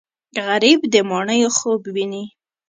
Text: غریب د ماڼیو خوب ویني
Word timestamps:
غریب 0.47 0.79
د 0.93 0.95
ماڼیو 1.09 1.49
خوب 1.57 1.81
ویني 1.95 2.23